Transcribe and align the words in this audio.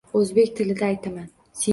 Oʻzbek 0.19 0.53
tilida 0.59 0.87
aytaman. 0.93 1.29